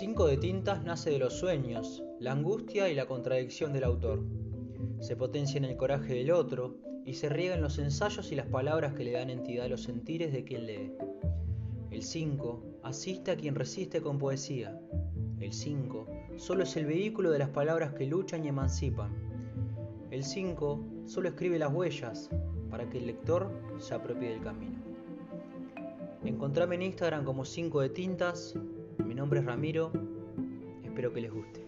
Cinco 0.00 0.26
de 0.28 0.38
tintas 0.38 0.82
nace 0.82 1.10
de 1.10 1.18
los 1.18 1.34
sueños, 1.34 2.02
la 2.20 2.32
angustia 2.32 2.88
y 2.88 2.94
la 2.94 3.04
contradicción 3.04 3.74
del 3.74 3.84
autor. 3.84 4.24
Se 5.00 5.14
potencia 5.14 5.58
en 5.58 5.66
el 5.66 5.76
coraje 5.76 6.14
del 6.14 6.30
otro 6.30 6.78
y 7.04 7.12
se 7.12 7.28
riega 7.28 7.54
en 7.54 7.60
los 7.60 7.78
ensayos 7.78 8.32
y 8.32 8.34
las 8.34 8.46
palabras 8.46 8.94
que 8.94 9.04
le 9.04 9.12
dan 9.12 9.28
entidad 9.28 9.66
a 9.66 9.68
los 9.68 9.82
sentires 9.82 10.32
de 10.32 10.42
quien 10.42 10.64
lee. 10.66 10.90
El 11.90 12.00
5 12.00 12.80
asiste 12.82 13.30
a 13.30 13.36
quien 13.36 13.54
resiste 13.54 14.00
con 14.00 14.16
poesía. 14.16 14.80
El 15.38 15.52
5 15.52 16.06
solo 16.38 16.62
es 16.62 16.74
el 16.78 16.86
vehículo 16.86 17.30
de 17.30 17.40
las 17.40 17.50
palabras 17.50 17.92
que 17.92 18.06
luchan 18.06 18.46
y 18.46 18.48
emancipan. 18.48 19.14
El 20.10 20.24
5 20.24 20.82
solo 21.04 21.28
escribe 21.28 21.58
las 21.58 21.74
huellas 21.74 22.30
para 22.70 22.88
que 22.88 22.96
el 22.96 23.06
lector 23.06 23.52
se 23.78 23.92
apropie 23.92 24.30
del 24.30 24.40
camino. 24.40 24.78
Encontrame 26.24 26.76
en 26.76 26.82
Instagram 26.84 27.22
como 27.22 27.44
5 27.44 27.82
de 27.82 27.90
tintas. 27.90 28.54
Mi 29.06 29.14
nombre 29.14 29.40
es 29.40 29.46
Ramiro. 29.46 29.90
Espero 30.84 31.12
que 31.12 31.20
les 31.20 31.32
guste. 31.32 31.60